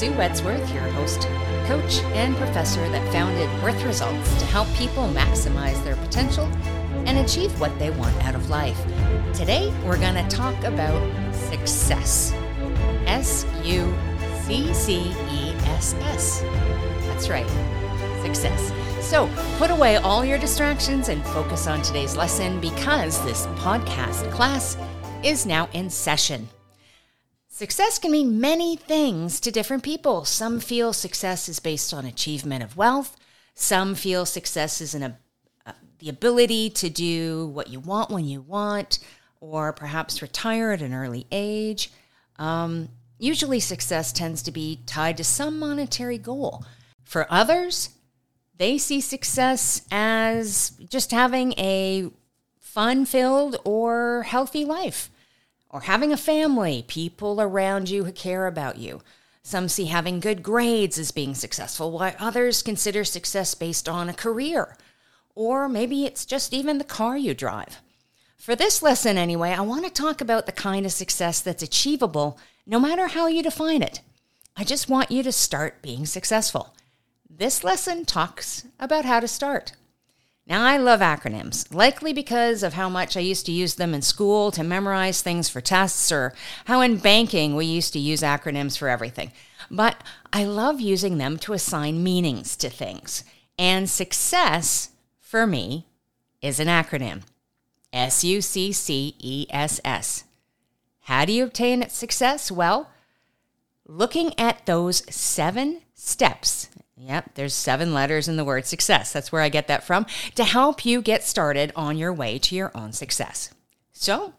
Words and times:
Sue 0.00 0.12
Wedsworth, 0.12 0.72
your 0.72 0.84
host, 0.94 1.28
coach, 1.66 1.98
and 2.14 2.34
professor 2.36 2.80
that 2.88 3.12
founded 3.12 3.50
Worth 3.62 3.84
Results 3.84 4.34
to 4.38 4.46
help 4.46 4.66
people 4.68 5.02
maximize 5.08 5.84
their 5.84 5.96
potential 5.96 6.46
and 7.04 7.18
achieve 7.18 7.60
what 7.60 7.78
they 7.78 7.90
want 7.90 8.16
out 8.24 8.34
of 8.34 8.48
life. 8.48 8.82
Today, 9.34 9.70
we're 9.84 9.98
going 9.98 10.14
to 10.14 10.26
talk 10.34 10.56
about 10.64 11.02
success. 11.34 12.32
S 13.04 13.44
U 13.62 13.94
C 14.44 14.72
C 14.72 15.14
E 15.32 15.52
S 15.66 15.92
S. 15.92 16.40
That's 17.04 17.28
right, 17.28 17.46
success. 18.22 18.72
So 19.06 19.28
put 19.58 19.70
away 19.70 19.96
all 19.96 20.24
your 20.24 20.38
distractions 20.38 21.10
and 21.10 21.22
focus 21.26 21.66
on 21.66 21.82
today's 21.82 22.16
lesson 22.16 22.58
because 22.58 23.22
this 23.26 23.44
podcast 23.48 24.32
class 24.32 24.78
is 25.22 25.44
now 25.44 25.68
in 25.74 25.90
session. 25.90 26.48
Success 27.60 27.98
can 27.98 28.10
mean 28.10 28.40
many 28.40 28.74
things 28.74 29.38
to 29.38 29.50
different 29.50 29.82
people. 29.82 30.24
Some 30.24 30.60
feel 30.60 30.94
success 30.94 31.46
is 31.46 31.60
based 31.60 31.92
on 31.92 32.06
achievement 32.06 32.62
of 32.62 32.74
wealth. 32.74 33.18
Some 33.52 33.94
feel 33.94 34.24
success 34.24 34.80
is 34.80 34.94
in 34.94 35.02
a, 35.02 35.18
uh, 35.66 35.72
the 35.98 36.08
ability 36.08 36.70
to 36.70 36.88
do 36.88 37.48
what 37.48 37.68
you 37.68 37.78
want 37.78 38.08
when 38.08 38.24
you 38.24 38.40
want, 38.40 38.98
or 39.42 39.74
perhaps 39.74 40.22
retire 40.22 40.70
at 40.70 40.80
an 40.80 40.94
early 40.94 41.26
age. 41.30 41.92
Um, 42.36 42.88
usually, 43.18 43.60
success 43.60 44.10
tends 44.10 44.40
to 44.44 44.50
be 44.50 44.80
tied 44.86 45.18
to 45.18 45.24
some 45.24 45.58
monetary 45.58 46.16
goal. 46.16 46.64
For 47.04 47.26
others, 47.30 47.90
they 48.56 48.78
see 48.78 49.02
success 49.02 49.82
as 49.90 50.70
just 50.88 51.10
having 51.10 51.52
a 51.58 52.10
fun 52.58 53.04
filled 53.04 53.56
or 53.66 54.22
healthy 54.22 54.64
life 54.64 55.10
or 55.70 55.82
having 55.82 56.12
a 56.12 56.16
family, 56.16 56.84
people 56.86 57.40
around 57.40 57.88
you 57.88 58.04
who 58.04 58.12
care 58.12 58.46
about 58.46 58.76
you. 58.76 59.00
Some 59.42 59.68
see 59.68 59.86
having 59.86 60.20
good 60.20 60.42
grades 60.42 60.98
as 60.98 61.12
being 61.12 61.34
successful, 61.34 61.92
while 61.92 62.14
others 62.18 62.62
consider 62.62 63.04
success 63.04 63.54
based 63.54 63.88
on 63.88 64.08
a 64.08 64.14
career. 64.14 64.76
Or 65.34 65.68
maybe 65.68 66.04
it's 66.04 66.26
just 66.26 66.52
even 66.52 66.78
the 66.78 66.84
car 66.84 67.16
you 67.16 67.34
drive. 67.34 67.80
For 68.36 68.56
this 68.56 68.82
lesson, 68.82 69.16
anyway, 69.16 69.50
I 69.50 69.60
want 69.60 69.84
to 69.84 69.90
talk 69.90 70.20
about 70.20 70.46
the 70.46 70.52
kind 70.52 70.84
of 70.84 70.92
success 70.92 71.40
that's 71.40 71.62
achievable 71.62 72.38
no 72.66 72.80
matter 72.80 73.06
how 73.08 73.26
you 73.26 73.42
define 73.42 73.82
it. 73.82 74.00
I 74.56 74.64
just 74.64 74.88
want 74.88 75.10
you 75.10 75.22
to 75.22 75.32
start 75.32 75.82
being 75.82 76.04
successful. 76.04 76.74
This 77.28 77.64
lesson 77.64 78.04
talks 78.04 78.66
about 78.78 79.04
how 79.04 79.20
to 79.20 79.28
start. 79.28 79.72
Now, 80.46 80.64
I 80.64 80.78
love 80.78 81.00
acronyms, 81.00 81.72
likely 81.72 82.12
because 82.12 82.62
of 82.62 82.74
how 82.74 82.88
much 82.88 83.16
I 83.16 83.20
used 83.20 83.46
to 83.46 83.52
use 83.52 83.76
them 83.76 83.94
in 83.94 84.02
school 84.02 84.50
to 84.50 84.64
memorize 84.64 85.22
things 85.22 85.48
for 85.48 85.60
tests, 85.60 86.10
or 86.10 86.34
how 86.64 86.80
in 86.80 86.96
banking 86.96 87.54
we 87.54 87.66
used 87.66 87.92
to 87.92 88.00
use 88.00 88.22
acronyms 88.22 88.76
for 88.76 88.88
everything. 88.88 89.30
But 89.70 90.02
I 90.32 90.44
love 90.44 90.80
using 90.80 91.18
them 91.18 91.36
to 91.38 91.52
assign 91.52 92.02
meanings 92.02 92.56
to 92.56 92.68
things. 92.68 93.22
And 93.58 93.88
success, 93.88 94.90
for 95.20 95.46
me, 95.46 95.86
is 96.42 96.58
an 96.58 96.68
acronym 96.68 97.22
S 97.92 98.24
U 98.24 98.40
C 98.40 98.72
C 98.72 99.14
E 99.18 99.46
S 99.50 99.80
S. 99.84 100.24
How 101.02 101.24
do 101.24 101.32
you 101.32 101.44
obtain 101.44 101.88
success? 101.88 102.50
Well, 102.50 102.90
looking 103.86 104.38
at 104.38 104.64
those 104.66 105.02
seven 105.14 105.82
steps 105.94 106.69
Yep, 107.02 107.30
there's 107.34 107.54
seven 107.54 107.94
letters 107.94 108.28
in 108.28 108.36
the 108.36 108.44
word 108.44 108.66
success. 108.66 109.10
That's 109.10 109.32
where 109.32 109.40
I 109.40 109.48
get 109.48 109.68
that 109.68 109.84
from 109.84 110.04
to 110.34 110.44
help 110.44 110.84
you 110.84 111.00
get 111.00 111.24
started 111.24 111.72
on 111.74 111.96
your 111.96 112.12
way 112.12 112.38
to 112.40 112.54
your 112.54 112.70
own 112.74 112.92
success. 112.92 113.54
So, 113.90 114.34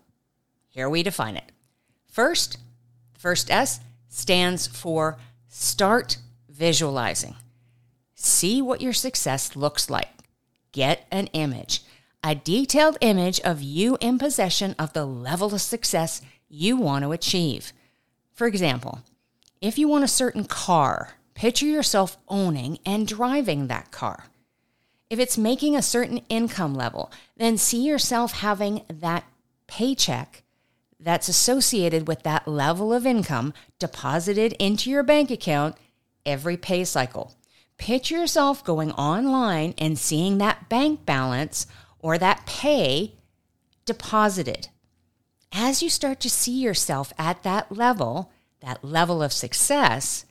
here 0.67 0.87
we 0.87 1.01
define 1.01 1.37
it. 1.37 1.51
First, 2.07 2.59
the 3.13 3.19
first 3.19 3.49
S 3.49 3.79
stands 4.09 4.67
for 4.67 5.17
start 5.47 6.19
visualizing. 6.49 7.35
See 8.13 8.61
what 8.61 8.81
your 8.81 8.93
success 8.93 9.55
looks 9.55 9.89
like. 9.89 10.09
Get 10.71 11.07
an 11.09 11.27
image, 11.33 11.81
a 12.23 12.35
detailed 12.35 12.99
image 13.01 13.39
of 13.39 13.63
you 13.63 13.97
in 13.99 14.19
possession 14.19 14.75
of 14.77 14.93
the 14.93 15.05
level 15.05 15.51
of 15.51 15.61
success 15.61 16.21
you 16.47 16.77
want 16.77 17.03
to 17.05 17.11
achieve. 17.11 17.73
For 18.33 18.45
example, 18.45 19.01
if 19.61 19.79
you 19.79 19.87
want 19.87 20.03
a 20.03 20.07
certain 20.07 20.45
car, 20.45 21.15
Picture 21.33 21.65
yourself 21.65 22.17
owning 22.27 22.79
and 22.85 23.07
driving 23.07 23.67
that 23.67 23.91
car. 23.91 24.25
If 25.09 25.19
it's 25.19 25.37
making 25.37 25.75
a 25.75 25.81
certain 25.81 26.21
income 26.29 26.73
level, 26.73 27.11
then 27.35 27.57
see 27.57 27.83
yourself 27.83 28.33
having 28.33 28.83
that 28.87 29.25
paycheck 29.67 30.43
that's 30.99 31.27
associated 31.27 32.07
with 32.07 32.23
that 32.23 32.47
level 32.47 32.93
of 32.93 33.05
income 33.05 33.53
deposited 33.79 34.53
into 34.53 34.89
your 34.89 35.03
bank 35.03 35.31
account 35.31 35.75
every 36.25 36.57
pay 36.57 36.85
cycle. 36.85 37.35
Picture 37.77 38.19
yourself 38.19 38.63
going 38.63 38.91
online 38.91 39.73
and 39.77 39.97
seeing 39.97 40.37
that 40.37 40.69
bank 40.69 41.05
balance 41.05 41.65
or 41.99 42.17
that 42.17 42.45
pay 42.45 43.15
deposited. 43.85 44.69
As 45.51 45.81
you 45.81 45.89
start 45.89 46.19
to 46.21 46.29
see 46.29 46.61
yourself 46.61 47.11
at 47.17 47.43
that 47.43 47.71
level, 47.71 48.31
that 48.61 48.83
level 48.83 49.23
of 49.23 49.33
success, 49.33 50.25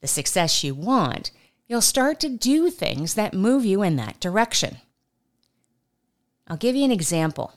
the 0.00 0.06
success 0.06 0.64
you 0.64 0.74
want, 0.74 1.30
you'll 1.68 1.80
start 1.80 2.20
to 2.20 2.28
do 2.28 2.70
things 2.70 3.14
that 3.14 3.34
move 3.34 3.64
you 3.64 3.82
in 3.82 3.96
that 3.96 4.20
direction. 4.20 4.78
I'll 6.48 6.56
give 6.56 6.74
you 6.74 6.84
an 6.84 6.92
example. 6.92 7.52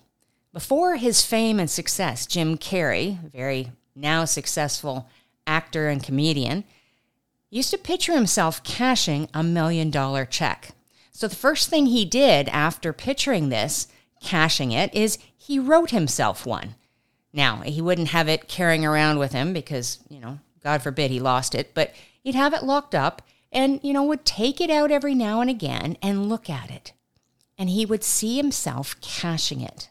Before 0.54 0.98
his 0.98 1.26
fame 1.26 1.59
and 1.59 1.70
success, 1.70 2.28
Jim 2.28 2.58
Carrey, 2.58 3.20
very 3.31 3.72
now 3.96 4.26
successful 4.26 5.08
actor 5.48 5.90
and 5.90 6.04
comedian, 6.04 6.64
used 7.50 7.72
to 7.72 7.78
picture 7.78 8.14
himself 8.14 8.64
cashing 8.64 9.30
a 9.34 9.44
million 9.44 9.90
dollar 9.90 10.25
check. 10.25 10.70
So 11.12 11.28
the 11.28 11.36
first 11.36 11.70
thing 11.70 11.88
he 11.88 12.06
did 12.06 12.50
after 12.50 12.94
picturing 12.94 13.50
this, 13.50 13.88
cashing 14.22 14.72
it, 14.72 14.94
is 14.94 15.18
he 15.38 15.60
wrote 15.60 15.92
himself 15.92 16.46
one. 16.46 16.75
Now, 17.31 17.58
he 17.62 17.81
wouldn't 17.81 18.10
have 18.10 18.28
it 18.28 18.48
carrying 18.48 18.86
around 18.86 19.18
with 19.20 19.31
him 19.31 19.54
because, 19.54 20.00
you 20.10 20.20
know, 20.20 20.40
God 20.64 20.81
forbid 20.81 21.12
he 21.12 21.20
lost 21.20 21.56
it, 21.56 21.74
but 21.74 21.94
he'd 22.23 22.35
have 22.35 22.53
it 22.53 22.63
locked 22.63 22.95
up 22.95 23.22
and, 23.51 23.79
you 23.84 23.94
know, 23.94 24.03
would 24.03 24.25
take 24.25 24.59
it 24.59 24.69
out 24.69 24.91
every 24.91 25.13
now 25.13 25.41
and 25.41 25.50
again 25.50 25.97
and 26.01 26.28
look 26.28 26.50
at 26.50 26.72
it. 26.72 26.94
And 27.57 27.69
he 27.69 27.85
would 27.85 28.03
see 28.03 28.38
himself 28.38 29.00
cashing 29.01 29.61
it. 29.61 29.89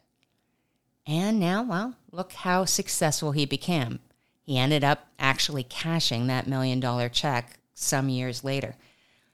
And 1.06 1.38
now, 1.38 1.62
well, 1.62 1.96
look 2.10 2.32
how 2.32 2.64
successful 2.64 3.32
he 3.32 3.46
became. 3.46 4.00
He 4.42 4.58
ended 4.58 4.82
up 4.82 5.06
actually 5.18 5.62
cashing 5.62 6.26
that 6.26 6.46
million 6.46 6.80
dollar 6.80 7.08
check 7.08 7.58
some 7.74 8.08
years 8.08 8.42
later. 8.42 8.74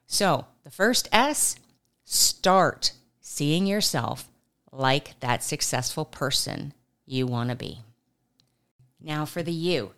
So, 0.06 0.46
the 0.64 0.70
first 0.70 1.08
S 1.12 1.56
start 2.04 2.92
seeing 3.20 3.66
yourself 3.66 4.28
like 4.72 5.18
that 5.20 5.42
successful 5.42 6.04
person 6.04 6.72
you 7.06 7.26
want 7.26 7.50
to 7.50 7.56
be. 7.56 7.80
Now, 9.00 9.24
for 9.24 9.42
the 9.42 9.52
you. 9.52 9.92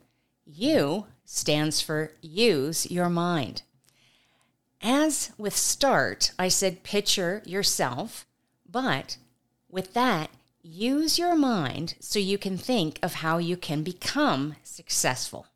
You 0.44 1.06
stands 1.32 1.80
for 1.80 2.10
use 2.20 2.90
your 2.90 3.08
mind. 3.08 3.62
As 4.82 5.30
with 5.38 5.56
start, 5.56 6.32
I 6.40 6.48
said 6.48 6.82
picture 6.82 7.40
yourself, 7.46 8.26
but 8.68 9.16
with 9.70 9.94
that, 9.94 10.30
use 10.60 11.20
your 11.20 11.36
mind 11.36 11.94
so 12.00 12.18
you 12.18 12.36
can 12.36 12.58
think 12.58 12.98
of 13.00 13.14
how 13.14 13.38
you 13.38 13.56
can 13.56 13.84
become 13.84 14.56
successful. 14.64 15.46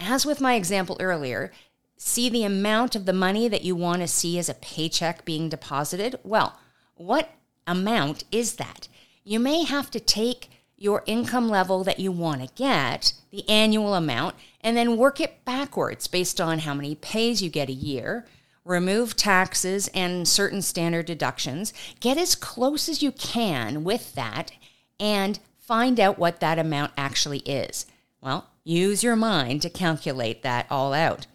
As 0.00 0.24
with 0.24 0.40
my 0.40 0.54
example 0.54 0.96
earlier, 1.00 1.52
see 1.98 2.30
the 2.30 2.44
amount 2.44 2.96
of 2.96 3.04
the 3.04 3.12
money 3.12 3.46
that 3.46 3.64
you 3.64 3.76
want 3.76 4.00
to 4.00 4.08
see 4.08 4.38
as 4.38 4.48
a 4.48 4.54
paycheck 4.54 5.22
being 5.26 5.50
deposited? 5.50 6.18
Well, 6.24 6.58
what 6.94 7.28
amount 7.66 8.24
is 8.32 8.54
that? 8.54 8.88
You 9.22 9.38
may 9.38 9.64
have 9.64 9.90
to 9.90 10.00
take 10.00 10.48
your 10.78 11.02
income 11.04 11.50
level 11.50 11.84
that 11.84 12.00
you 12.00 12.10
want 12.10 12.40
to 12.40 12.54
get, 12.54 13.12
the 13.30 13.46
annual 13.50 13.94
amount, 13.94 14.34
and 14.60 14.76
then 14.76 14.96
work 14.96 15.20
it 15.20 15.44
backwards 15.44 16.06
based 16.06 16.40
on 16.40 16.60
how 16.60 16.74
many 16.74 16.94
pays 16.94 17.42
you 17.42 17.50
get 17.50 17.68
a 17.68 17.72
year. 17.72 18.26
Remove 18.64 19.16
taxes 19.16 19.88
and 19.94 20.28
certain 20.28 20.60
standard 20.60 21.06
deductions. 21.06 21.72
Get 22.00 22.18
as 22.18 22.34
close 22.34 22.88
as 22.88 23.02
you 23.02 23.12
can 23.12 23.84
with 23.84 24.14
that 24.14 24.52
and 25.00 25.38
find 25.58 25.98
out 25.98 26.18
what 26.18 26.40
that 26.40 26.58
amount 26.58 26.92
actually 26.96 27.38
is. 27.40 27.86
Well, 28.20 28.50
use 28.64 29.02
your 29.02 29.16
mind 29.16 29.62
to 29.62 29.70
calculate 29.70 30.42
that 30.42 30.66
all 30.70 30.92
out. 30.92 31.26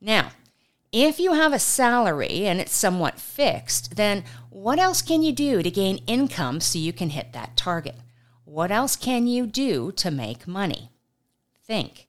Now, 0.00 0.30
if 0.92 1.20
you 1.20 1.34
have 1.34 1.52
a 1.52 1.58
salary 1.58 2.46
and 2.46 2.60
it's 2.60 2.74
somewhat 2.74 3.20
fixed, 3.20 3.96
then 3.96 4.24
what 4.48 4.78
else 4.78 5.02
can 5.02 5.22
you 5.22 5.32
do 5.32 5.62
to 5.62 5.70
gain 5.70 5.98
income 6.06 6.60
so 6.60 6.78
you 6.78 6.92
can 6.92 7.10
hit 7.10 7.32
that 7.34 7.56
target? 7.56 7.96
What 8.44 8.70
else 8.70 8.96
can 8.96 9.26
you 9.26 9.46
do 9.46 9.92
to 9.92 10.10
make 10.10 10.48
money? 10.48 10.90
Think. 11.62 12.07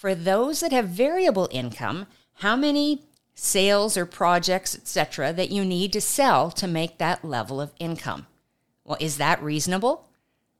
For 0.00 0.14
those 0.14 0.60
that 0.60 0.72
have 0.72 0.88
variable 0.88 1.46
income, 1.50 2.06
how 2.36 2.56
many 2.56 3.02
sales 3.34 3.98
or 3.98 4.06
projects, 4.06 4.74
etc., 4.74 5.30
that 5.34 5.50
you 5.50 5.62
need 5.62 5.92
to 5.92 6.00
sell 6.00 6.50
to 6.52 6.66
make 6.66 6.96
that 6.96 7.22
level 7.22 7.60
of 7.60 7.74
income? 7.78 8.26
Well, 8.82 8.96
is 8.98 9.18
that 9.18 9.42
reasonable? 9.42 10.08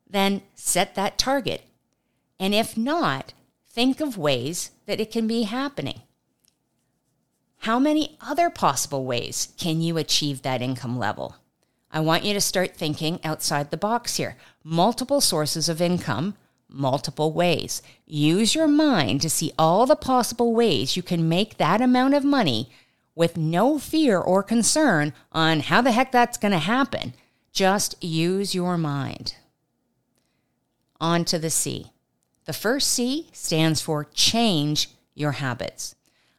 Then 0.06 0.42
set 0.54 0.94
that 0.94 1.16
target. 1.16 1.62
And 2.38 2.54
if 2.54 2.76
not, 2.76 3.32
think 3.66 4.02
of 4.02 4.18
ways 4.18 4.72
that 4.84 5.00
it 5.00 5.10
can 5.10 5.26
be 5.26 5.44
happening. 5.44 6.02
How 7.60 7.78
many 7.78 8.18
other 8.20 8.50
possible 8.50 9.06
ways 9.06 9.54
can 9.56 9.80
you 9.80 9.96
achieve 9.96 10.42
that 10.42 10.60
income 10.60 10.98
level? 10.98 11.36
I 11.90 12.00
want 12.00 12.24
you 12.24 12.34
to 12.34 12.42
start 12.42 12.76
thinking 12.76 13.18
outside 13.24 13.70
the 13.70 13.78
box 13.78 14.16
here. 14.16 14.36
Multiple 14.62 15.22
sources 15.22 15.70
of 15.70 15.80
income, 15.80 16.34
multiple 16.72 17.32
ways. 17.32 17.82
Use 18.06 18.54
your 18.54 18.68
mind 18.68 19.20
to 19.22 19.30
see 19.30 19.52
all 19.58 19.86
the 19.86 19.96
possible 19.96 20.54
ways 20.54 20.96
you 20.96 21.02
can 21.02 21.28
make 21.28 21.56
that 21.56 21.80
amount 21.80 22.14
of 22.14 22.24
money 22.24 22.70
with 23.14 23.36
no 23.36 23.78
fear 23.78 24.18
or 24.18 24.42
concern 24.42 25.12
on 25.32 25.60
how 25.60 25.80
the 25.82 25.92
heck 25.92 26.12
that's 26.12 26.38
going 26.38 26.52
to 26.52 26.58
happen. 26.58 27.12
Just 27.52 28.02
use 28.02 28.54
your 28.54 28.78
mind. 28.78 29.34
On 31.00 31.24
to 31.24 31.38
the 31.38 31.50
C. 31.50 31.92
The 32.44 32.52
first 32.52 32.90
C 32.90 33.28
stands 33.32 33.80
for 33.80 34.04
change 34.14 34.90
your 35.14 35.32
habits. 35.32 35.94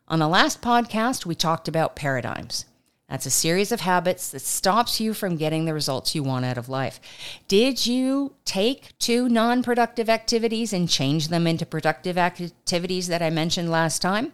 On 0.07 0.19
the 0.19 0.27
last 0.27 0.61
podcast, 0.61 1.25
we 1.25 1.35
talked 1.35 1.67
about 1.67 1.95
paradigms. 1.95 2.65
That's 3.11 3.25
a 3.25 3.29
series 3.29 3.73
of 3.73 3.81
habits 3.81 4.31
that 4.31 4.39
stops 4.39 5.01
you 5.01 5.13
from 5.13 5.35
getting 5.35 5.65
the 5.65 5.73
results 5.73 6.15
you 6.15 6.23
want 6.23 6.45
out 6.45 6.57
of 6.57 6.69
life. 6.69 7.01
Did 7.49 7.85
you 7.85 8.35
take 8.45 8.97
two 8.99 9.27
non 9.27 9.63
productive 9.63 10.09
activities 10.09 10.71
and 10.71 10.87
change 10.87 11.27
them 11.27 11.45
into 11.45 11.65
productive 11.65 12.17
activities 12.17 13.07
that 13.07 13.21
I 13.21 13.29
mentioned 13.29 13.69
last 13.69 14.01
time? 14.01 14.31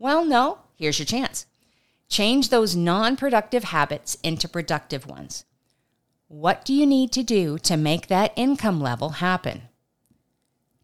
Well, 0.00 0.24
no. 0.24 0.58
Here's 0.74 0.98
your 0.98 1.06
chance. 1.06 1.46
Change 2.08 2.48
those 2.48 2.74
non 2.74 3.16
productive 3.16 3.62
habits 3.62 4.16
into 4.24 4.48
productive 4.48 5.06
ones. 5.06 5.44
What 6.26 6.64
do 6.64 6.74
you 6.74 6.86
need 6.86 7.12
to 7.12 7.22
do 7.22 7.56
to 7.60 7.76
make 7.76 8.08
that 8.08 8.32
income 8.34 8.80
level 8.80 9.10
happen? 9.10 9.68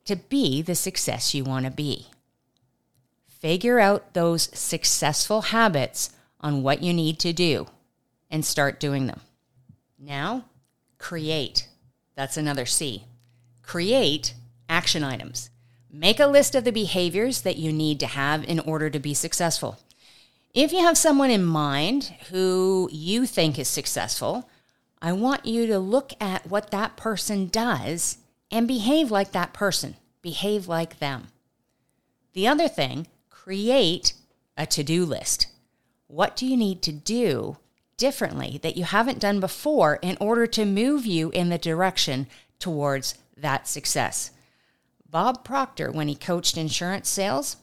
To 0.04 0.14
be 0.14 0.62
the 0.62 0.76
success 0.76 1.34
you 1.34 1.42
want 1.42 1.64
to 1.64 1.72
be 1.72 2.06
figure 3.40 3.78
out 3.78 4.14
those 4.14 4.50
successful 4.58 5.42
habits 5.42 6.10
on 6.40 6.62
what 6.62 6.82
you 6.82 6.92
need 6.92 7.18
to 7.20 7.32
do 7.32 7.66
and 8.30 8.44
start 8.44 8.80
doing 8.80 9.06
them. 9.06 9.20
Now, 9.98 10.44
create. 10.98 11.68
That's 12.14 12.36
another 12.36 12.66
C. 12.66 13.04
Create 13.62 14.34
action 14.68 15.02
items. 15.02 15.50
Make 15.90 16.20
a 16.20 16.26
list 16.26 16.54
of 16.54 16.64
the 16.64 16.72
behaviors 16.72 17.42
that 17.42 17.56
you 17.56 17.72
need 17.72 17.98
to 18.00 18.06
have 18.06 18.44
in 18.44 18.60
order 18.60 18.90
to 18.90 18.98
be 18.98 19.14
successful. 19.14 19.78
If 20.54 20.72
you 20.72 20.80
have 20.80 20.98
someone 20.98 21.30
in 21.30 21.44
mind 21.44 22.14
who 22.30 22.88
you 22.92 23.26
think 23.26 23.58
is 23.58 23.68
successful, 23.68 24.48
I 25.00 25.12
want 25.12 25.46
you 25.46 25.66
to 25.66 25.78
look 25.78 26.12
at 26.20 26.46
what 26.46 26.70
that 26.70 26.96
person 26.96 27.48
does 27.48 28.18
and 28.50 28.66
behave 28.66 29.10
like 29.10 29.32
that 29.32 29.52
person, 29.52 29.96
behave 30.22 30.68
like 30.68 30.98
them. 30.98 31.28
The 32.32 32.48
other 32.48 32.68
thing 32.68 33.06
create 33.30 34.14
a 34.56 34.66
to 34.66 34.82
do 34.82 35.04
list. 35.04 35.46
What 36.08 36.36
do 36.36 36.46
you 36.46 36.56
need 36.56 36.82
to 36.82 36.92
do 36.92 37.58
differently 37.96 38.58
that 38.62 38.76
you 38.76 38.84
haven't 38.84 39.20
done 39.20 39.40
before 39.40 39.98
in 40.02 40.16
order 40.20 40.46
to 40.48 40.64
move 40.64 41.06
you 41.06 41.30
in 41.30 41.48
the 41.48 41.58
direction 41.58 42.26
towards 42.58 43.14
that 43.36 43.68
success? 43.68 44.32
Bob 45.08 45.44
Proctor, 45.44 45.90
when 45.92 46.08
he 46.08 46.14
coached 46.14 46.56
insurance 46.56 47.08
sales 47.08 47.56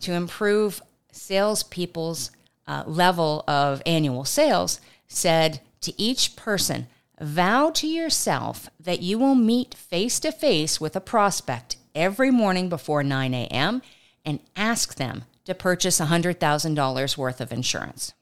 to 0.00 0.12
improve 0.12 0.82
salespeople's 1.12 2.30
uh, 2.66 2.84
level 2.86 3.44
of 3.46 3.82
annual 3.86 4.24
sales, 4.24 4.80
said 5.06 5.60
to 5.80 5.98
each 6.00 6.36
person, 6.36 6.86
Vow 7.20 7.70
to 7.70 7.86
yourself 7.86 8.68
that 8.80 9.00
you 9.00 9.18
will 9.18 9.36
meet 9.36 9.74
face 9.74 10.18
to 10.20 10.32
face 10.32 10.80
with 10.80 10.96
a 10.96 11.00
prospect 11.00 11.76
every 11.94 12.30
morning 12.30 12.68
before 12.68 13.04
9 13.04 13.32
a.m 13.32 13.82
and 14.24 14.40
ask 14.56 14.96
them 14.96 15.24
to 15.44 15.54
purchase 15.54 16.00
$100,000 16.00 17.16
worth 17.16 17.40
of 17.40 17.52
insurance. 17.52 18.12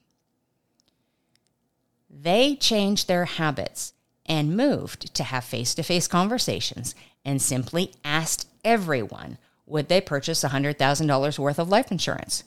They 2.11 2.57
changed 2.57 3.09
their 3.09 3.25
habits 3.25 3.95
and 4.27 4.57
moved 4.57 5.15
to 5.15 5.25
have 5.25 5.45
face 5.45 5.75
to 5.75 5.83
face 5.83 6.07
conversations 6.07 6.95
and 7.25 7.41
simply 7.41 7.93
asked 8.05 8.49
everyone 8.65 9.39
would 9.67 9.89
they 9.89 10.01
purchase 10.01 10.45
$100,000 10.45 11.39
worth 11.39 11.59
of 11.59 11.69
life 11.69 11.91
insurance. 11.91 12.45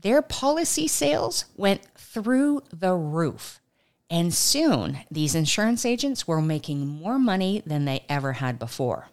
Their 0.00 0.22
policy 0.22 0.86
sales 0.86 1.44
went 1.56 1.84
through 1.96 2.62
the 2.72 2.94
roof. 2.94 3.60
And 4.10 4.32
soon, 4.32 5.00
these 5.10 5.34
insurance 5.34 5.84
agents 5.84 6.26
were 6.26 6.40
making 6.40 6.86
more 6.86 7.18
money 7.18 7.62
than 7.66 7.84
they 7.84 8.04
ever 8.08 8.34
had 8.34 8.58
before. 8.58 9.08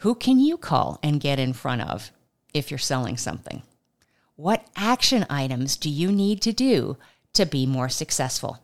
Who 0.00 0.14
can 0.14 0.38
you 0.38 0.56
call 0.56 1.00
and 1.02 1.20
get 1.20 1.38
in 1.38 1.52
front 1.52 1.82
of 1.82 2.12
if 2.54 2.70
you're 2.70 2.78
selling 2.78 3.16
something? 3.16 3.62
What 4.36 4.66
action 4.76 5.26
items 5.30 5.76
do 5.76 5.88
you 5.88 6.12
need 6.12 6.42
to 6.42 6.52
do 6.52 6.96
to 7.32 7.46
be 7.46 7.66
more 7.66 7.88
successful? 7.88 8.58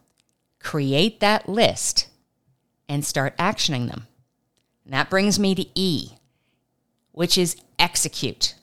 Create 0.61 1.21
that 1.21 1.49
list 1.49 2.09
and 2.89 3.05
start 3.05 3.37
actioning 3.39 3.89
them. 3.89 4.07
And 4.85 4.93
that 4.93 5.11
brings 5.11 5.39
me 5.39 5.55
to 5.55 5.67
E, 5.75 6.11
which 7.13 7.39
is 7.39 7.57
execute. 7.79 8.55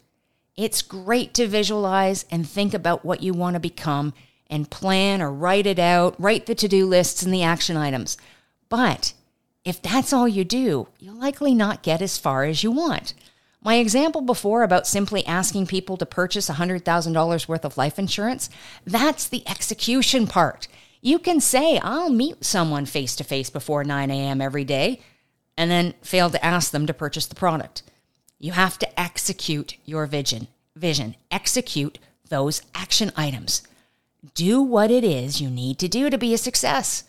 It's 0.55 0.81
great 0.81 1.33
to 1.35 1.47
visualize 1.47 2.25
and 2.29 2.47
think 2.47 2.73
about 2.73 3.05
what 3.05 3.23
you 3.23 3.33
want 3.33 3.55
to 3.55 3.59
become 3.59 4.13
and 4.49 4.69
plan 4.69 5.21
or 5.21 5.31
write 5.31 5.65
it 5.65 5.79
out, 5.79 6.15
write 6.19 6.45
the 6.45 6.55
to 6.55 6.67
do 6.67 6.85
lists 6.85 7.23
and 7.23 7.33
the 7.33 7.43
action 7.43 7.77
items. 7.77 8.17
But 8.67 9.13
if 9.63 9.81
that's 9.81 10.11
all 10.13 10.27
you 10.27 10.43
do, 10.43 10.87
you'll 10.99 11.15
likely 11.15 11.53
not 11.53 11.83
get 11.83 12.01
as 12.01 12.17
far 12.17 12.43
as 12.43 12.63
you 12.63 12.71
want. 12.71 13.13
My 13.61 13.75
example 13.75 14.21
before 14.21 14.63
about 14.63 14.87
simply 14.87 15.25
asking 15.25 15.67
people 15.67 15.97
to 15.97 16.05
purchase 16.05 16.49
$100,000 16.49 17.47
worth 17.47 17.65
of 17.65 17.77
life 17.77 17.99
insurance, 17.99 18.49
that's 18.85 19.27
the 19.27 19.45
execution 19.47 20.27
part. 20.27 20.69
You 21.01 21.19
can 21.19 21.41
say, 21.41 21.77
I'll 21.79 22.09
meet 22.09 22.45
someone 22.45 22.85
face 22.85 23.17
to 23.17 23.23
face 23.25 23.49
before 23.49 23.83
9 23.83 24.11
a.m. 24.11 24.39
every 24.39 24.63
day, 24.63 25.01
and 25.57 25.69
then 25.69 25.93
fail 26.01 26.29
to 26.29 26.43
ask 26.43 26.71
them 26.71 26.87
to 26.87 26.93
purchase 26.93 27.25
the 27.25 27.35
product. 27.35 27.83
You 28.37 28.53
have 28.53 28.79
to 28.79 28.99
execute 28.99 29.75
your 29.83 30.05
vision. 30.05 30.47
Vision. 30.77 31.15
Execute 31.29 31.99
those 32.29 32.61
action 32.73 33.11
items. 33.17 33.63
Do 34.35 34.61
what 34.61 34.89
it 34.89 35.03
is 35.03 35.41
you 35.41 35.49
need 35.49 35.79
to 35.79 35.89
do 35.89 36.09
to 36.09 36.17
be 36.17 36.33
a 36.33 36.37
success. 36.37 37.03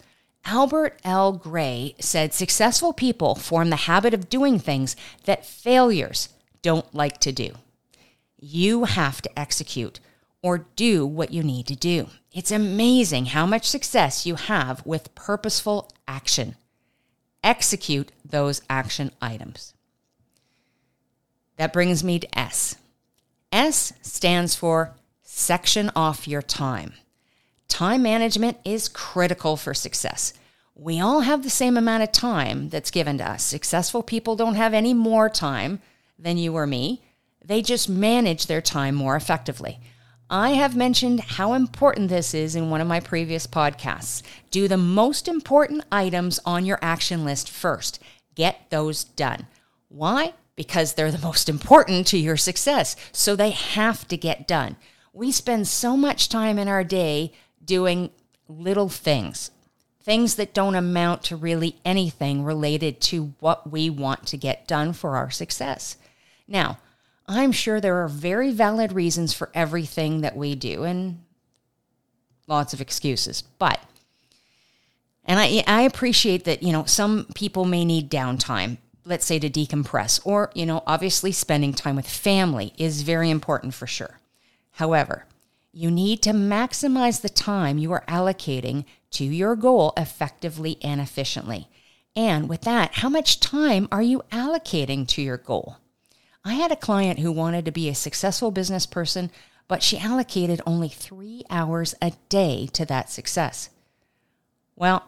Albert 0.44 0.98
L. 1.04 1.32
Gray 1.32 1.94
said 2.00 2.34
successful 2.34 2.92
people 2.92 3.36
form 3.36 3.70
the 3.70 3.76
habit 3.76 4.14
of 4.14 4.28
doing 4.28 4.58
things 4.58 4.96
that 5.24 5.46
failures 5.46 6.28
don't 6.62 6.94
like 6.94 7.18
to 7.20 7.32
do. 7.32 7.52
You 8.38 8.84
have 8.84 9.20
to 9.22 9.38
execute 9.38 10.00
or 10.42 10.66
do 10.76 11.06
what 11.06 11.32
you 11.32 11.42
need 11.42 11.66
to 11.66 11.76
do. 11.76 12.08
It's 12.32 12.50
amazing 12.50 13.26
how 13.26 13.46
much 13.46 13.68
success 13.68 14.24
you 14.24 14.36
have 14.36 14.84
with 14.86 15.14
purposeful 15.14 15.90
action. 16.06 16.56
Execute 17.42 18.12
those 18.24 18.62
action 18.70 19.10
items. 19.20 19.74
That 21.56 21.72
brings 21.72 22.02
me 22.02 22.18
to 22.18 22.38
S. 22.38 22.76
S 23.52 23.92
stands 24.00 24.54
for 24.54 24.94
section 25.22 25.90
off 25.94 26.26
your 26.26 26.42
time. 26.42 26.94
Time 27.68 28.02
management 28.02 28.58
is 28.64 28.88
critical 28.88 29.56
for 29.56 29.74
success. 29.74 30.32
We 30.74 31.00
all 31.00 31.20
have 31.20 31.42
the 31.42 31.50
same 31.50 31.76
amount 31.76 32.02
of 32.02 32.12
time 32.12 32.68
that's 32.70 32.90
given 32.90 33.18
to 33.18 33.28
us. 33.28 33.42
Successful 33.42 34.02
people 34.02 34.36
don't 34.36 34.54
have 34.54 34.72
any 34.72 34.94
more 34.94 35.28
time 35.28 35.80
than 36.20 36.38
you 36.38 36.54
or 36.54 36.66
me, 36.66 37.02
they 37.44 37.62
just 37.62 37.88
manage 37.88 38.46
their 38.46 38.60
time 38.60 38.94
more 38.94 39.16
effectively. 39.16 39.80
I 40.28 40.50
have 40.50 40.76
mentioned 40.76 41.20
how 41.20 41.54
important 41.54 42.08
this 42.08 42.34
is 42.34 42.54
in 42.54 42.70
one 42.70 42.80
of 42.80 42.86
my 42.86 43.00
previous 43.00 43.48
podcasts. 43.48 44.22
Do 44.52 44.68
the 44.68 44.76
most 44.76 45.26
important 45.26 45.84
items 45.90 46.38
on 46.44 46.64
your 46.64 46.78
action 46.80 47.24
list 47.24 47.50
first. 47.50 48.00
Get 48.36 48.70
those 48.70 49.02
done. 49.02 49.46
Why? 49.88 50.34
Because 50.54 50.94
they're 50.94 51.10
the 51.10 51.18
most 51.18 51.48
important 51.48 52.06
to 52.08 52.18
your 52.18 52.36
success. 52.36 52.94
So 53.10 53.34
they 53.34 53.50
have 53.50 54.06
to 54.06 54.16
get 54.16 54.46
done. 54.46 54.76
We 55.12 55.32
spend 55.32 55.66
so 55.66 55.96
much 55.96 56.28
time 56.28 56.60
in 56.60 56.68
our 56.68 56.84
day 56.84 57.32
doing 57.64 58.10
little 58.46 58.88
things, 58.88 59.50
things 60.02 60.36
that 60.36 60.54
don't 60.54 60.76
amount 60.76 61.24
to 61.24 61.36
really 61.36 61.76
anything 61.84 62.44
related 62.44 63.00
to 63.00 63.34
what 63.40 63.68
we 63.70 63.90
want 63.90 64.28
to 64.28 64.36
get 64.36 64.68
done 64.68 64.92
for 64.92 65.16
our 65.16 65.30
success. 65.30 65.96
Now, 66.50 66.78
I'm 67.26 67.52
sure 67.52 67.80
there 67.80 68.02
are 68.02 68.08
very 68.08 68.52
valid 68.52 68.92
reasons 68.92 69.32
for 69.32 69.50
everything 69.54 70.20
that 70.20 70.36
we 70.36 70.54
do 70.54 70.82
and 70.82 71.24
lots 72.46 72.74
of 72.74 72.80
excuses, 72.80 73.42
but 73.58 73.80
and 75.24 75.38
I, 75.38 75.62
I 75.66 75.82
appreciate 75.82 76.44
that, 76.44 76.62
you 76.62 76.72
know, 76.72 76.84
some 76.86 77.26
people 77.36 77.64
may 77.64 77.84
need 77.84 78.10
downtime, 78.10 78.78
let's 79.04 79.24
say 79.24 79.38
to 79.38 79.48
decompress, 79.48 80.20
or, 80.24 80.50
you 80.54 80.66
know, 80.66 80.82
obviously 80.88 81.30
spending 81.30 81.72
time 81.72 81.94
with 81.94 82.08
family 82.08 82.72
is 82.78 83.02
very 83.02 83.30
important 83.30 83.74
for 83.74 83.86
sure. 83.86 84.18
However, 84.72 85.26
you 85.72 85.88
need 85.88 86.20
to 86.22 86.30
maximize 86.30 87.20
the 87.20 87.28
time 87.28 87.78
you 87.78 87.92
are 87.92 88.04
allocating 88.08 88.86
to 89.12 89.24
your 89.24 89.54
goal 89.54 89.92
effectively 89.96 90.78
and 90.82 91.00
efficiently. 91.00 91.68
And 92.16 92.48
with 92.48 92.62
that, 92.62 92.94
how 92.94 93.08
much 93.08 93.38
time 93.38 93.86
are 93.92 94.02
you 94.02 94.22
allocating 94.32 95.06
to 95.08 95.22
your 95.22 95.36
goal? 95.36 95.76
I 96.44 96.54
had 96.54 96.72
a 96.72 96.76
client 96.76 97.18
who 97.18 97.32
wanted 97.32 97.64
to 97.66 97.72
be 97.72 97.88
a 97.88 97.94
successful 97.94 98.50
business 98.50 98.86
person, 98.86 99.30
but 99.68 99.82
she 99.82 99.98
allocated 99.98 100.60
only 100.66 100.88
three 100.88 101.44
hours 101.50 101.94
a 102.00 102.12
day 102.28 102.66
to 102.72 102.84
that 102.86 103.10
success. 103.10 103.70
Well, 104.74 105.06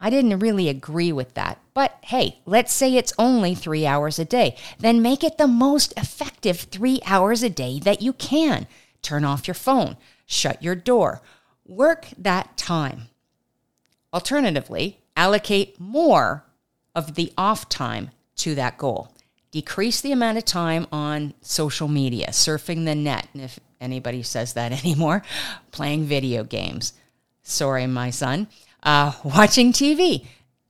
I 0.00 0.10
didn't 0.10 0.38
really 0.38 0.68
agree 0.68 1.12
with 1.12 1.34
that. 1.34 1.60
But 1.74 1.98
hey, 2.02 2.38
let's 2.46 2.72
say 2.72 2.94
it's 2.94 3.12
only 3.18 3.54
three 3.54 3.86
hours 3.86 4.18
a 4.18 4.24
day. 4.24 4.56
Then 4.78 5.02
make 5.02 5.22
it 5.22 5.38
the 5.38 5.48
most 5.48 5.92
effective 5.96 6.60
three 6.60 7.00
hours 7.04 7.42
a 7.42 7.50
day 7.50 7.78
that 7.80 8.00
you 8.00 8.12
can. 8.12 8.66
Turn 9.02 9.24
off 9.24 9.46
your 9.46 9.54
phone, 9.54 9.96
shut 10.26 10.62
your 10.62 10.74
door, 10.74 11.20
work 11.66 12.08
that 12.16 12.56
time. 12.56 13.08
Alternatively, 14.12 15.00
allocate 15.16 15.78
more 15.78 16.44
of 16.94 17.14
the 17.14 17.32
off 17.36 17.68
time 17.68 18.10
to 18.36 18.54
that 18.54 18.78
goal. 18.78 19.12
Decrease 19.50 20.00
the 20.00 20.12
amount 20.12 20.38
of 20.38 20.44
time 20.44 20.86
on 20.92 21.34
social 21.40 21.88
media, 21.88 22.28
surfing 22.28 22.84
the 22.84 22.94
net, 22.94 23.28
if 23.34 23.58
anybody 23.80 24.22
says 24.22 24.52
that 24.54 24.72
anymore, 24.84 25.22
playing 25.70 26.04
video 26.04 26.44
games. 26.44 26.92
Sorry, 27.42 27.86
my 27.86 28.10
son 28.10 28.48
uh, 28.82 29.12
watching 29.24 29.72
TV, 29.72 30.26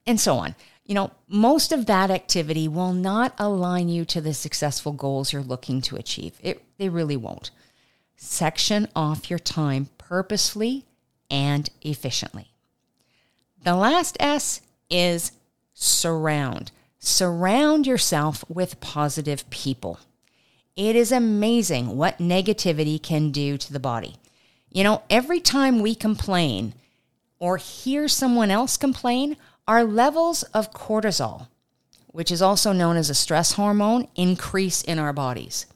and 0.07 0.21
so 0.21 0.37
on. 0.37 0.55
You 0.85 0.95
know, 0.95 1.11
most 1.29 1.73
of 1.73 1.87
that 1.87 2.11
activity 2.11 2.67
will 2.67 2.95
not 2.95 3.35
align 3.39 3.89
you 3.89 4.05
to 4.07 4.21
the 4.21 4.33
successful 4.33 4.93
goals 4.93 5.33
you're 5.33 5.43
looking 5.43 5.83
to 5.83 5.97
achieve. 5.97 6.39
It, 6.43 6.63
they 6.79 6.89
really 6.89 7.17
won't. 7.17 7.51
Section 8.17 8.89
off 8.97 9.29
your 9.29 9.39
time 9.39 9.91
purposefully 9.99 10.87
and 11.31 11.69
efficiently. 11.83 12.53
The 13.63 13.75
last 13.75 14.17
S 14.19 14.63
is 14.89 15.33
surround. 15.75 16.73
Surround 16.99 17.87
yourself 17.87 18.45
with 18.49 18.81
positive 18.81 19.49
people. 19.51 20.01
It 20.77 20.97
is 20.97 21.13
amazing 21.13 21.97
what 21.97 22.19
negativity 22.19 23.03
can 23.03 23.31
do 23.31 23.57
to 23.57 23.73
the 23.73 23.81
body. 23.81 24.17
You 24.71 24.85
know, 24.85 25.03
every 25.09 25.41
time 25.41 25.81
we 25.81 25.95
complain, 25.95 26.75
or 27.39 27.57
hear 27.57 28.09
someone 28.09 28.51
else 28.51 28.77
complain, 28.77 29.37
our 29.67 29.85
levels 29.85 30.43
of 30.55 30.73
cortisol, 30.73 31.49
which 32.09 32.33
is 32.33 32.43
also 32.43 32.73
known 32.73 32.97
as 32.97 33.11
a 33.11 33.15
stress 33.15 33.53
hormone, 33.53 34.09
increase 34.17 34.83
in 34.83 34.99
our 34.99 35.13
bodies. 35.13 35.67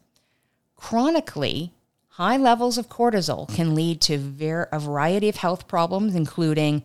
Chronically, 0.77 1.73
high 2.09 2.37
levels 2.37 2.79
of 2.79 2.89
cortisol 2.89 3.53
can 3.55 3.75
lead 3.75 4.01
to 4.01 4.15
a 4.73 4.79
variety 4.79 5.29
of 5.29 5.37
health 5.37 5.69
problems, 5.69 6.15
including 6.15 6.83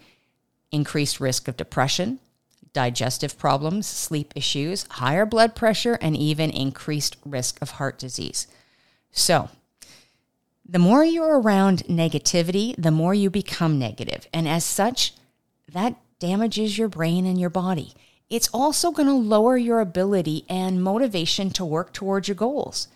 increased 0.72 1.20
risk 1.20 1.48
of 1.48 1.58
depression, 1.58 2.20
digestive 2.77 3.39
problems, 3.39 3.88
sleep 3.88 4.31
issues, 4.36 4.86
higher 4.91 5.25
blood 5.25 5.55
pressure, 5.55 5.98
and 6.00 6.15
even 6.15 6.51
increased 6.51 7.17
risk 7.25 7.60
of 7.60 7.72
heart 7.72 7.98
disease. 7.98 8.46
So, 9.12 9.50
the 10.63 10.77
more 10.77 11.03
you're 11.03 11.41
around 11.41 11.86
negativity, 11.89 12.75
the 12.77 12.91
more 12.91 13.15
you 13.15 13.31
become 13.31 13.79
negative. 13.79 14.27
And 14.31 14.48
as 14.48 14.63
such, 14.63 15.15
that 15.74 15.96
damages 16.19 16.77
your 16.77 16.88
brain 16.88 17.25
and 17.25 17.39
your 17.39 17.50
body. 17.50 17.96
It's 18.29 18.50
also 18.53 18.91
going 18.91 19.07
to 19.07 19.13
lower 19.36 19.57
your 19.57 19.79
ability 19.79 20.46
and 20.48 20.84
motivation 20.84 21.50
to 21.53 21.65
work 21.65 21.93
towards 21.93 22.27
your 22.27 22.36
goals. 22.36 22.89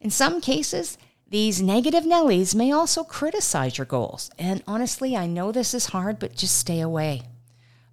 In 0.00 0.10
some 0.10 0.40
cases, 0.40 0.96
these 1.28 1.60
negative 1.60 2.04
Nellies 2.04 2.54
may 2.54 2.70
also 2.70 3.02
criticize 3.02 3.78
your 3.78 3.84
goals. 3.86 4.30
And 4.38 4.62
honestly, 4.68 5.16
I 5.16 5.26
know 5.26 5.50
this 5.50 5.74
is 5.74 5.86
hard, 5.86 6.20
but 6.20 6.36
just 6.36 6.56
stay 6.56 6.78
away. 6.80 7.22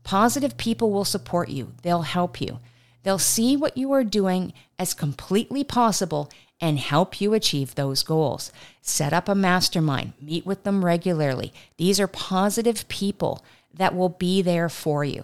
Positive 0.03 0.57
people 0.57 0.91
will 0.91 1.05
support 1.05 1.49
you, 1.49 1.73
they'll 1.83 2.01
help 2.01 2.41
you. 2.41 2.59
They'll 3.03 3.19
see 3.19 3.55
what 3.57 3.77
you 3.77 3.91
are 3.93 4.03
doing 4.03 4.53
as 4.77 4.93
completely 4.93 5.63
possible 5.63 6.29
and 6.59 6.77
help 6.77 7.19
you 7.19 7.33
achieve 7.33 7.73
those 7.73 8.03
goals. 8.03 8.51
Set 8.81 9.13
up 9.13 9.27
a 9.27 9.33
mastermind, 9.33 10.13
meet 10.21 10.45
with 10.45 10.63
them 10.63 10.85
regularly. 10.85 11.51
These 11.77 11.99
are 11.99 12.07
positive 12.07 12.87
people 12.87 13.43
that 13.73 13.95
will 13.95 14.09
be 14.09 14.41
there 14.41 14.69
for 14.69 15.03
you. 15.03 15.23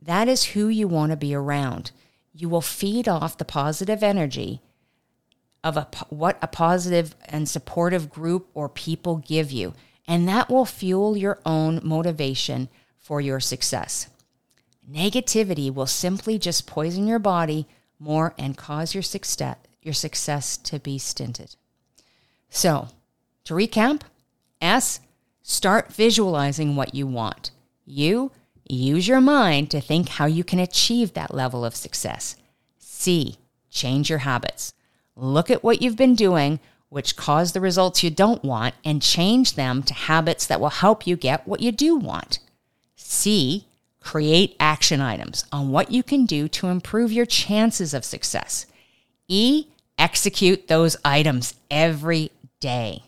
That 0.00 0.28
is 0.28 0.44
who 0.44 0.68
you 0.68 0.88
want 0.88 1.10
to 1.10 1.16
be 1.16 1.34
around. 1.34 1.90
You 2.32 2.48
will 2.48 2.62
feed 2.62 3.06
off 3.08 3.38
the 3.38 3.44
positive 3.44 4.02
energy 4.02 4.60
of 5.62 5.76
a, 5.76 5.88
what 6.08 6.38
a 6.42 6.46
positive 6.46 7.14
and 7.26 7.48
supportive 7.48 8.10
group 8.10 8.48
or 8.54 8.68
people 8.68 9.16
give 9.16 9.50
you, 9.50 9.74
and 10.06 10.28
that 10.28 10.50
will 10.50 10.66
fuel 10.66 11.16
your 11.16 11.38
own 11.46 11.80
motivation 11.82 12.68
for 13.04 13.20
your 13.20 13.38
success. 13.38 14.08
Negativity 14.90 15.72
will 15.72 15.86
simply 15.86 16.38
just 16.38 16.66
poison 16.66 17.06
your 17.06 17.18
body 17.18 17.66
more 17.98 18.34
and 18.38 18.56
cause 18.56 18.94
your 18.94 19.02
success 19.02 19.58
your 19.84 19.94
success 19.94 20.56
to 20.56 20.80
be 20.80 20.98
stinted. 20.98 21.54
So, 22.48 22.88
to 23.44 23.54
recap, 23.54 24.00
S, 24.60 25.00
start 25.42 25.92
visualizing 25.92 26.74
what 26.74 26.94
you 26.94 27.06
want. 27.06 27.50
U, 27.84 28.32
use 28.66 29.06
your 29.06 29.20
mind 29.20 29.70
to 29.70 29.80
think 29.82 30.08
how 30.08 30.24
you 30.24 30.42
can 30.42 30.58
achieve 30.58 31.12
that 31.12 31.34
level 31.34 31.66
of 31.66 31.76
success. 31.76 32.36
C, 32.78 33.36
change 33.70 34.08
your 34.08 34.20
habits. 34.20 34.72
Look 35.14 35.50
at 35.50 35.62
what 35.62 35.82
you've 35.82 35.96
been 35.96 36.14
doing, 36.14 36.60
which 36.88 37.16
cause 37.16 37.52
the 37.52 37.60
results 37.60 38.02
you 38.02 38.08
don't 38.08 38.42
want, 38.42 38.74
and 38.86 39.02
change 39.02 39.54
them 39.54 39.82
to 39.82 39.92
habits 39.92 40.46
that 40.46 40.60
will 40.60 40.70
help 40.70 41.06
you 41.06 41.16
get 41.16 41.46
what 41.46 41.60
you 41.60 41.72
do 41.72 41.96
want. 41.96 42.38
C, 43.06 43.66
create 44.00 44.56
action 44.58 45.00
items 45.00 45.44
on 45.52 45.70
what 45.70 45.90
you 45.90 46.02
can 46.02 46.24
do 46.26 46.48
to 46.48 46.68
improve 46.68 47.12
your 47.12 47.26
chances 47.26 47.94
of 47.94 48.04
success. 48.04 48.66
E, 49.28 49.66
Execute 49.98 50.66
those 50.66 50.96
items 51.04 51.54
every 51.70 52.30
day. 52.58 53.04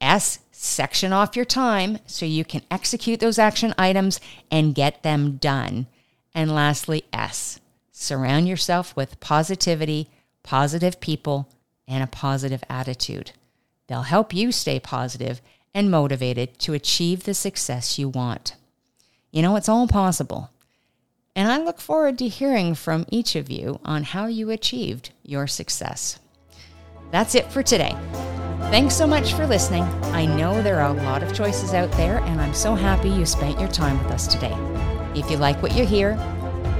S, 0.00 0.40
section 0.50 1.12
off 1.12 1.36
your 1.36 1.44
time 1.44 1.98
so 2.06 2.26
you 2.26 2.44
can 2.44 2.62
execute 2.70 3.20
those 3.20 3.38
action 3.38 3.74
items 3.78 4.20
and 4.50 4.74
get 4.74 5.02
them 5.02 5.36
done. 5.36 5.86
And 6.34 6.54
lastly, 6.54 7.04
S, 7.12 7.60
surround 7.92 8.48
yourself 8.48 8.96
with 8.96 9.20
positivity, 9.20 10.08
positive 10.42 11.00
people, 11.00 11.48
and 11.86 12.02
a 12.02 12.08
positive 12.08 12.64
attitude. 12.68 13.32
They'll 13.86 14.02
help 14.02 14.32
you 14.34 14.52
stay 14.52 14.80
positive 14.80 15.40
and 15.74 15.90
motivated 15.90 16.58
to 16.60 16.74
achieve 16.74 17.24
the 17.24 17.34
success 17.34 17.98
you 17.98 18.08
want. 18.08 18.56
You 19.32 19.42
know, 19.42 19.56
it's 19.56 19.68
all 19.68 19.86
possible. 19.86 20.50
And 21.36 21.50
I 21.50 21.58
look 21.58 21.80
forward 21.80 22.18
to 22.18 22.28
hearing 22.28 22.74
from 22.74 23.06
each 23.08 23.36
of 23.36 23.50
you 23.50 23.78
on 23.84 24.02
how 24.02 24.26
you 24.26 24.50
achieved 24.50 25.10
your 25.22 25.46
success. 25.46 26.18
That's 27.12 27.34
it 27.34 27.50
for 27.50 27.62
today. 27.62 27.96
Thanks 28.70 28.94
so 28.94 29.06
much 29.06 29.32
for 29.34 29.46
listening. 29.46 29.84
I 30.12 30.26
know 30.26 30.62
there 30.62 30.80
are 30.80 30.94
a 30.94 31.02
lot 31.02 31.22
of 31.22 31.34
choices 31.34 31.74
out 31.74 31.90
there, 31.92 32.18
and 32.18 32.40
I'm 32.40 32.54
so 32.54 32.74
happy 32.74 33.08
you 33.08 33.24
spent 33.26 33.58
your 33.58 33.68
time 33.68 33.98
with 34.02 34.12
us 34.12 34.26
today. 34.26 34.56
If 35.14 35.30
you 35.30 35.36
like 35.36 35.60
what 35.62 35.74
you 35.74 35.84
hear, 35.84 36.16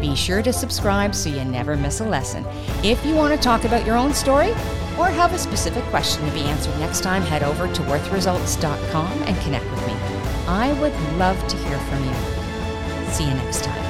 be 0.01 0.15
sure 0.15 0.43
to 0.43 0.53
subscribe 0.53 1.15
so 1.15 1.31
you 1.31 1.45
never 1.45 1.77
miss 1.77 2.01
a 2.01 2.05
lesson. 2.05 2.45
If 2.85 3.05
you 3.05 3.15
want 3.15 3.35
to 3.35 3.41
talk 3.41 3.65
about 3.65 3.87
your 3.87 3.97
own 3.97 4.15
story 4.15 4.51
or 4.99 5.09
have 5.09 5.33
a 5.33 5.39
specific 5.39 5.85
question 5.85 6.25
to 6.27 6.33
be 6.33 6.41
answered 6.43 6.79
next 6.79 7.03
time, 7.03 7.23
head 7.23 7.43
over 7.43 7.73
to 7.73 7.83
worthresults.com 7.83 9.23
and 9.25 9.41
connect 9.41 9.71
with 9.71 9.87
me. 9.87 9.95
I 10.47 10.73
would 10.81 10.95
love 11.19 11.47
to 11.49 11.57
hear 11.57 11.79
from 11.79 12.05
you. 12.05 12.40
See 13.13 13.25
you 13.25 13.35
next 13.35 13.65
time. 13.65 13.90